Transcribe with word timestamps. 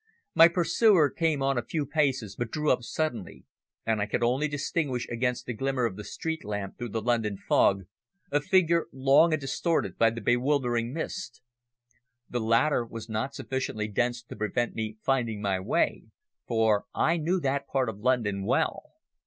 My 0.33 0.47
pursuer 0.47 1.11
came 1.11 1.43
on 1.43 1.59
a 1.59 1.63
few 1.63 1.85
paces, 1.85 2.35
but 2.35 2.49
drew 2.49 2.71
up 2.71 2.81
suddenly, 2.81 3.45
and 3.85 4.01
I 4.01 4.07
could 4.07 4.23
only 4.23 4.47
distinguish 4.47 5.07
against 5.09 5.45
the 5.45 5.53
glimmer 5.53 5.85
of 5.85 5.95
the 5.95 6.03
street 6.03 6.43
lamp 6.43 6.75
through 6.79 6.89
the 6.89 7.03
London 7.03 7.37
fog 7.37 7.83
a 8.31 8.41
figure 8.41 8.87
long 8.91 9.31
and 9.31 9.39
distorted 9.39 9.99
by 9.99 10.09
the 10.09 10.19
bewildering 10.19 10.91
mist. 10.91 11.43
The 12.27 12.41
latter 12.41 12.83
was 12.83 13.09
not 13.09 13.35
sufficiently 13.35 13.87
dense 13.87 14.23
to 14.23 14.35
prevent 14.35 14.73
me 14.73 14.97
finding 15.03 15.39
my 15.39 15.59
way, 15.59 16.05
for 16.47 16.85
I 16.95 17.17
knew 17.17 17.39
that 17.39 17.67
part 17.67 17.87
of 17.87 17.99
London 17.99 18.43
well. 18.43 18.93